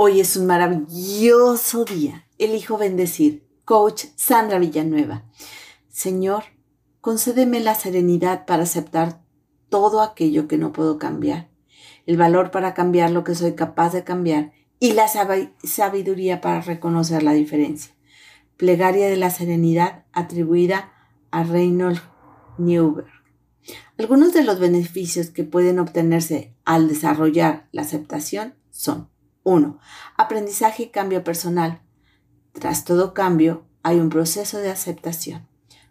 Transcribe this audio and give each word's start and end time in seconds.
Hoy 0.00 0.20
es 0.20 0.36
un 0.36 0.46
maravilloso 0.46 1.84
día. 1.84 2.24
Elijo 2.38 2.78
bendecir. 2.78 3.48
Coach 3.64 4.04
Sandra 4.14 4.60
Villanueva. 4.60 5.24
Señor, 5.88 6.44
concédeme 7.00 7.58
la 7.58 7.74
serenidad 7.74 8.46
para 8.46 8.62
aceptar 8.62 9.20
todo 9.68 10.00
aquello 10.00 10.46
que 10.46 10.56
no 10.56 10.70
puedo 10.70 11.00
cambiar, 11.00 11.50
el 12.06 12.16
valor 12.16 12.52
para 12.52 12.74
cambiar 12.74 13.10
lo 13.10 13.24
que 13.24 13.34
soy 13.34 13.56
capaz 13.56 13.92
de 13.92 14.04
cambiar 14.04 14.52
y 14.78 14.92
la 14.92 15.08
sabiduría 15.08 16.40
para 16.40 16.60
reconocer 16.60 17.24
la 17.24 17.32
diferencia. 17.32 17.92
Plegaria 18.56 19.08
de 19.08 19.16
la 19.16 19.30
serenidad 19.30 20.04
atribuida 20.12 20.92
a 21.32 21.42
Reynold 21.42 21.98
Newberg. 22.56 23.10
Algunos 23.98 24.32
de 24.32 24.44
los 24.44 24.60
beneficios 24.60 25.30
que 25.30 25.42
pueden 25.42 25.80
obtenerse 25.80 26.54
al 26.64 26.86
desarrollar 26.86 27.66
la 27.72 27.82
aceptación 27.82 28.54
son 28.70 29.08
1. 29.48 29.78
Aprendizaje 30.18 30.84
y 30.84 30.88
cambio 30.88 31.24
personal. 31.24 31.80
Tras 32.52 32.84
todo 32.84 33.14
cambio, 33.14 33.64
hay 33.82 33.98
un 33.98 34.10
proceso 34.10 34.58
de 34.58 34.68
aceptación. 34.68 35.48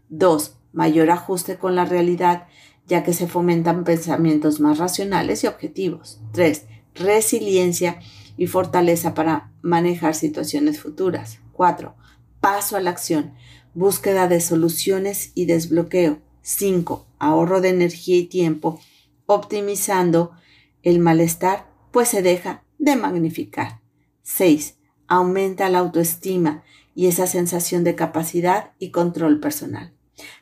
2. 0.09 0.57
Mayor 0.73 1.09
ajuste 1.09 1.57
con 1.57 1.75
la 1.75 1.83
realidad, 1.83 2.47
ya 2.85 3.03
que 3.03 3.13
se 3.13 3.27
fomentan 3.27 3.83
pensamientos 3.83 4.59
más 4.59 4.77
racionales 4.77 5.43
y 5.43 5.47
objetivos. 5.47 6.19
3. 6.33 6.65
Resiliencia 6.93 7.99
y 8.37 8.45
fortaleza 8.45 9.15
para 9.15 9.51
manejar 9.63 10.13
situaciones 10.13 10.79
futuras. 10.79 11.39
4. 11.53 11.95
Paso 12.39 12.77
a 12.77 12.79
la 12.79 12.91
acción, 12.91 13.33
búsqueda 13.73 14.27
de 14.27 14.39
soluciones 14.39 15.31
y 15.33 15.45
desbloqueo. 15.45 16.19
5. 16.43 17.07
Ahorro 17.17 17.59
de 17.61 17.69
energía 17.69 18.17
y 18.17 18.25
tiempo, 18.25 18.79
optimizando 19.25 20.33
el 20.83 20.99
malestar, 20.99 21.67
pues 21.91 22.09
se 22.09 22.21
deja 22.21 22.63
de 22.77 22.95
magnificar. 22.95 23.81
6. 24.23 24.77
Aumenta 25.07 25.69
la 25.69 25.79
autoestima 25.79 26.63
y 26.95 27.07
esa 27.07 27.27
sensación 27.27 27.83
de 27.83 27.95
capacidad 27.95 28.71
y 28.79 28.91
control 28.91 29.39
personal. 29.39 29.93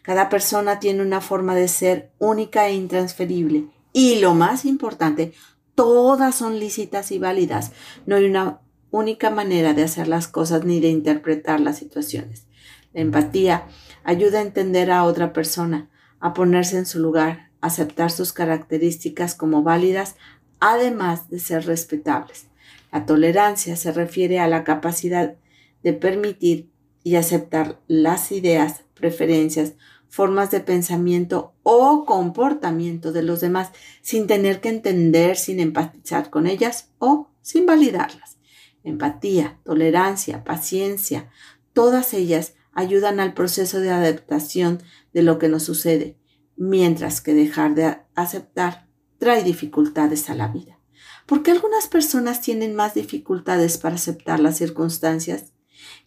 Cada 0.02 0.30
persona 0.30 0.80
tiene 0.80 1.02
una 1.02 1.22
forma 1.22 1.56
de 1.56 1.68
ser 1.68 2.12
única 2.18 2.68
e 2.68 2.74
intransferible. 2.74 3.68
Y 3.94 4.20
lo 4.20 4.34
más 4.34 4.66
importante, 4.66 5.34
todas 5.76 6.36
son 6.36 6.60
lícitas 6.60 7.12
y 7.12 7.20
válidas. 7.20 7.72
No 8.06 8.16
hay 8.16 8.26
una 8.26 8.62
única 8.92 9.30
manera 9.30 9.74
de 9.74 9.84
hacer 9.84 10.08
las 10.08 10.28
cosas 10.28 10.64
ni 10.64 10.80
de 10.80 10.90
interpretar 10.90 11.60
las 11.60 11.78
situaciones. 11.78 12.48
La 12.94 13.02
empatía 13.02 13.68
ayuda 14.04 14.40
a 14.40 14.44
entender 14.44 14.92
a 14.92 15.04
otra 15.04 15.34
persona, 15.34 15.90
a 16.20 16.34
ponerse 16.34 16.78
en 16.78 16.86
su 16.86 17.00
lugar, 17.00 17.52
aceptar 17.60 18.12
sus 18.12 18.32
características 18.32 19.36
como 19.36 19.64
válidas, 19.64 20.16
además 20.60 21.30
de 21.30 21.40
ser 21.40 21.66
respetables. 21.66 22.48
La 22.92 23.06
tolerancia 23.06 23.76
se 23.76 23.92
refiere 23.92 24.40
a 24.40 24.48
la 24.48 24.64
capacidad 24.64 25.36
de 25.84 25.94
permitir 25.94 26.72
y 27.04 27.16
aceptar 27.16 27.80
las 27.88 28.32
ideas, 28.32 28.84
preferencias, 28.96 29.74
formas 30.08 30.50
de 30.50 30.62
pensamiento 30.62 31.54
o 31.64 32.06
comportamiento 32.06 33.12
de 33.12 33.22
los 33.22 33.42
demás 33.42 33.72
sin 34.02 34.28
tener 34.28 34.62
que 34.62 34.70
entender, 34.70 35.36
sin 35.36 35.60
empatizar 35.60 36.30
con 36.30 36.48
ellas 36.48 36.90
o 37.00 37.30
sin 37.42 37.66
validarlas. 37.66 38.38
Empatía, 38.84 39.60
tolerancia, 39.64 40.44
paciencia, 40.44 41.30
todas 41.74 42.14
ellas 42.14 42.54
ayudan 42.72 43.20
al 43.20 43.34
proceso 43.34 43.80
de 43.80 43.92
adaptación 43.92 44.82
de 45.14 45.24
lo 45.24 45.38
que 45.38 45.50
nos 45.50 45.64
sucede, 45.64 46.18
mientras 46.56 47.22
que 47.22 47.34
dejar 47.34 47.76
de 47.76 47.98
aceptar 48.16 48.85
trae 49.18 49.44
dificultades 49.44 50.30
a 50.30 50.36
la 50.36 50.48
vida. 50.48 50.80
¿Por 51.26 51.42
qué 51.42 51.52
algunas 51.52 51.88
personas 51.88 52.42
tienen 52.42 52.76
más 52.76 52.94
dificultades 52.94 53.78
para 53.78 53.96
aceptar 53.96 54.40
las 54.40 54.58
circunstancias? 54.58 55.54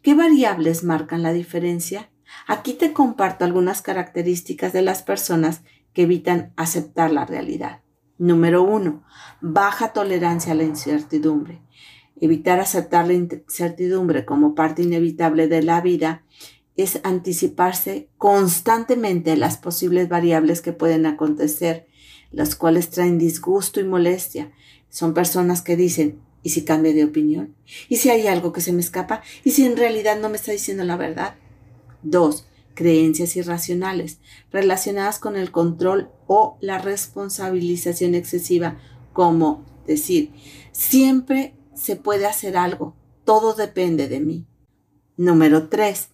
¿Qué 0.01 0.15
variables 0.15 0.85
marcan 0.85 1.23
la 1.23 1.33
diferencia? 1.33 2.11
Aquí 2.47 2.75
te 2.75 2.93
comparto 2.93 3.45
algunas 3.45 3.83
características 3.83 4.73
de 4.73 4.83
las 4.83 5.03
personas 5.03 5.63
que 5.93 6.03
evitan 6.03 6.53
aceptar 6.57 7.11
la 7.11 7.27
realidad. 7.27 7.81
Número 8.19 8.63
uno, 8.63 9.05
baja 9.41 9.93
tolerancia 9.93 10.53
a 10.53 10.55
la 10.55 10.65
incertidumbre. 10.65 11.63
Evitar 12.21 12.61
aceptar 12.61 13.07
la 13.07 13.15
incertidumbre 13.15 14.25
como 14.25 14.55
parte 14.55 14.83
inevitable 14.83 15.49
de 15.49 15.63
la 15.63 15.81
vida 15.81 16.25
es 16.77 17.01
anticiparse 17.03 18.09
constantemente 18.19 19.37
las 19.37 19.57
posibles 19.57 20.09
variables 20.09 20.63
que 20.63 20.73
pueden 20.73 21.07
acontecer 21.07 21.88
las 22.31 22.55
cuales 22.55 22.91
traen 22.91 23.19
disgusto 23.19 23.81
y 23.81 23.85
molestia. 23.85 24.53
Son 24.91 25.15
personas 25.15 25.63
que 25.63 25.77
dicen, 25.77 26.21
¿y 26.43 26.51
si 26.51 26.65
cambio 26.65 26.95
de 26.95 27.05
opinión? 27.05 27.55
¿Y 27.89 27.97
si 27.97 28.11
hay 28.11 28.27
algo 28.27 28.53
que 28.53 28.61
se 28.61 28.73
me 28.73 28.81
escapa? 28.81 29.23
¿Y 29.45 29.53
si 29.53 29.65
en 29.65 29.77
realidad 29.77 30.19
no 30.21 30.29
me 30.29 30.37
está 30.37 30.53
diciendo 30.53 30.85
la 30.85 30.97
verdad? 30.97 31.37
Dos, 32.03 32.47
creencias 32.75 33.35
irracionales 33.37 34.21
relacionadas 34.53 35.19
con 35.19 35.37
el 35.37 35.51
control 35.51 36.11
o 36.29 36.59
la 36.61 36.79
responsabilización 36.79 38.15
excesiva, 38.15 38.79
como 39.13 39.67
decir, 39.87 40.31
siempre 40.71 41.57
se 41.75 41.97
puede 41.97 42.27
hacer 42.27 42.57
algo, 42.57 42.95
todo 43.25 43.55
depende 43.55 44.07
de 44.07 44.21
mí. 44.21 44.47
Número 45.17 45.69
tres, 45.69 46.11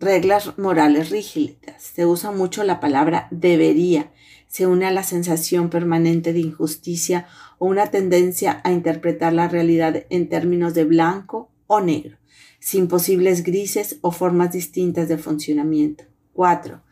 reglas 0.00 0.58
morales 0.58 1.10
rígidas. 1.10 1.80
Se 1.82 2.04
usa 2.04 2.32
mucho 2.32 2.64
la 2.64 2.80
palabra 2.80 3.28
debería 3.30 4.12
se 4.48 4.66
une 4.66 4.86
a 4.86 4.90
la 4.90 5.02
sensación 5.02 5.70
permanente 5.70 6.32
de 6.32 6.40
injusticia 6.40 7.26
o 7.58 7.66
una 7.66 7.90
tendencia 7.90 8.60
a 8.64 8.72
interpretar 8.72 9.32
la 9.32 9.46
realidad 9.46 10.06
en 10.10 10.28
términos 10.28 10.74
de 10.74 10.84
blanco 10.84 11.50
o 11.66 11.80
negro, 11.80 12.18
sin 12.58 12.88
posibles 12.88 13.44
grises 13.44 13.98
o 14.00 14.10
formas 14.10 14.52
distintas 14.52 15.08
de 15.08 15.18
funcionamiento. 15.18 16.04
4. 16.32 16.82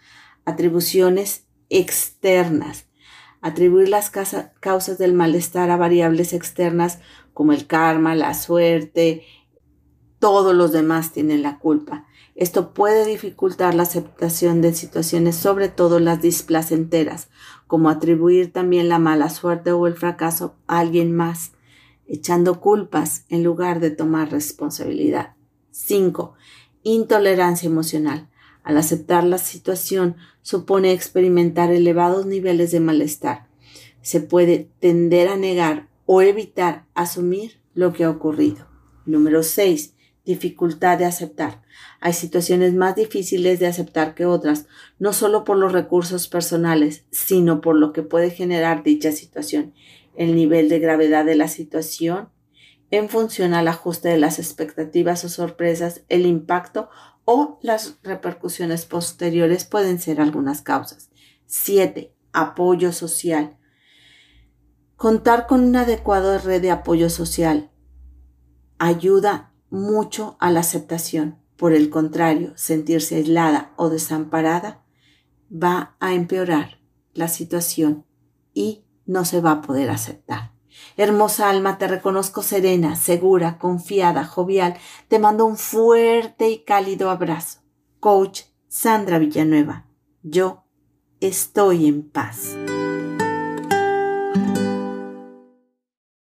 Atribuciones 0.44 1.46
externas. 1.70 2.86
Atribuir 3.40 3.88
las 3.88 4.10
causas 4.10 4.98
del 4.98 5.14
malestar 5.14 5.70
a 5.70 5.76
variables 5.76 6.32
externas 6.32 6.98
como 7.32 7.52
el 7.52 7.66
karma, 7.66 8.14
la 8.14 8.34
suerte, 8.34 9.24
todos 10.26 10.56
los 10.56 10.72
demás 10.72 11.12
tienen 11.12 11.42
la 11.42 11.60
culpa. 11.60 12.04
Esto 12.34 12.74
puede 12.74 13.06
dificultar 13.06 13.76
la 13.76 13.84
aceptación 13.84 14.60
de 14.60 14.74
situaciones, 14.74 15.36
sobre 15.36 15.68
todo 15.68 16.00
las 16.00 16.20
displacenteras, 16.20 17.28
como 17.68 17.90
atribuir 17.90 18.52
también 18.52 18.88
la 18.88 18.98
mala 18.98 19.30
suerte 19.30 19.70
o 19.70 19.86
el 19.86 19.94
fracaso 19.94 20.56
a 20.66 20.80
alguien 20.80 21.14
más, 21.14 21.52
echando 22.08 22.60
culpas 22.60 23.24
en 23.28 23.44
lugar 23.44 23.78
de 23.78 23.92
tomar 23.92 24.32
responsabilidad. 24.32 25.36
5. 25.70 26.34
Intolerancia 26.82 27.68
emocional. 27.68 28.28
Al 28.64 28.78
aceptar 28.78 29.22
la 29.22 29.38
situación 29.38 30.16
supone 30.42 30.92
experimentar 30.92 31.70
elevados 31.70 32.26
niveles 32.26 32.72
de 32.72 32.80
malestar. 32.80 33.46
Se 34.02 34.18
puede 34.18 34.72
tender 34.80 35.28
a 35.28 35.36
negar 35.36 35.86
o 36.04 36.20
evitar 36.20 36.84
asumir 36.94 37.60
lo 37.74 37.92
que 37.92 38.02
ha 38.02 38.10
ocurrido. 38.10 38.66
Número 39.04 39.44
6 39.44 39.92
dificultad 40.26 40.98
de 40.98 41.06
aceptar. 41.06 41.62
Hay 42.00 42.12
situaciones 42.12 42.74
más 42.74 42.96
difíciles 42.96 43.60
de 43.60 43.68
aceptar 43.68 44.14
que 44.14 44.26
otras, 44.26 44.66
no 44.98 45.12
solo 45.12 45.44
por 45.44 45.56
los 45.56 45.72
recursos 45.72 46.28
personales, 46.28 47.06
sino 47.10 47.60
por 47.60 47.76
lo 47.76 47.92
que 47.92 48.02
puede 48.02 48.30
generar 48.30 48.82
dicha 48.82 49.12
situación, 49.12 49.72
el 50.16 50.34
nivel 50.34 50.68
de 50.68 50.80
gravedad 50.80 51.24
de 51.24 51.36
la 51.36 51.48
situación, 51.48 52.28
en 52.90 53.08
función 53.08 53.54
al 53.54 53.68
ajuste 53.68 54.08
de 54.08 54.18
las 54.18 54.38
expectativas 54.38 55.24
o 55.24 55.28
sorpresas, 55.28 56.02
el 56.08 56.26
impacto 56.26 56.90
o 57.24 57.58
las 57.62 57.98
repercusiones 58.02 58.84
posteriores 58.84 59.64
pueden 59.64 59.98
ser 59.98 60.20
algunas 60.20 60.60
causas. 60.60 61.10
7. 61.46 62.12
Apoyo 62.32 62.92
social. 62.92 63.56
Contar 64.96 65.46
con 65.46 65.64
una 65.64 65.82
adecuada 65.82 66.38
red 66.38 66.62
de 66.62 66.70
apoyo 66.70 67.10
social 67.10 67.70
ayuda 68.78 69.52
mucho 69.70 70.36
a 70.40 70.50
la 70.50 70.60
aceptación. 70.60 71.38
Por 71.56 71.72
el 71.72 71.90
contrario, 71.90 72.52
sentirse 72.56 73.16
aislada 73.16 73.72
o 73.76 73.88
desamparada 73.88 74.84
va 75.50 75.96
a 76.00 76.14
empeorar 76.14 76.80
la 77.14 77.28
situación 77.28 78.04
y 78.52 78.84
no 79.06 79.24
se 79.24 79.40
va 79.40 79.52
a 79.52 79.62
poder 79.62 79.90
aceptar. 79.90 80.52
Hermosa 80.96 81.48
alma, 81.48 81.78
te 81.78 81.88
reconozco 81.88 82.42
serena, 82.42 82.96
segura, 82.96 83.58
confiada, 83.58 84.24
jovial. 84.24 84.76
Te 85.08 85.18
mando 85.18 85.46
un 85.46 85.56
fuerte 85.56 86.50
y 86.50 86.64
cálido 86.64 87.10
abrazo. 87.10 87.60
Coach 88.00 88.42
Sandra 88.68 89.18
Villanueva. 89.18 89.86
Yo 90.22 90.64
estoy 91.20 91.86
en 91.86 92.08
paz. 92.08 92.56